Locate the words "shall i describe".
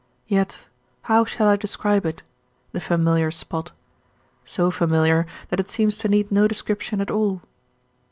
1.25-2.07